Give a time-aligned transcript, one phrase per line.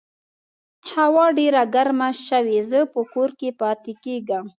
[0.91, 4.45] هوا ډېره ګرمه شوې، زه په کور کې پاتې کیږم